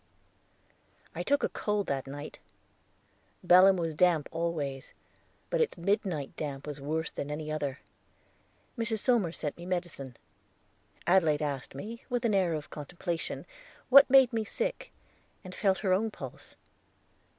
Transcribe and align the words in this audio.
I 1.13 1.21
took 1.21 1.43
a 1.43 1.49
cold 1.49 1.85
that 1.85 2.07
night. 2.07 2.39
Belem 3.45 3.77
was 3.77 3.93
damp 3.93 4.27
always, 4.31 4.93
but 5.51 5.61
its 5.61 5.77
midnight 5.77 6.35
damp 6.35 6.65
was 6.65 6.81
worse 6.81 7.11
than 7.11 7.29
any 7.29 7.51
other. 7.51 7.81
Mrs. 8.75 8.97
Somers 8.97 9.37
sent 9.37 9.57
me 9.59 9.67
medicine. 9.67 10.17
Adelaide 11.05 11.43
asked 11.43 11.75
me, 11.75 12.03
with 12.09 12.25
an 12.25 12.33
air 12.33 12.55
of 12.55 12.71
contemplation, 12.71 13.45
what 13.89 14.09
made 14.09 14.33
me 14.33 14.43
sick, 14.43 14.91
and 15.43 15.53
felt 15.53 15.77
her 15.85 15.93
own 15.93 16.09
pulse. 16.09 16.55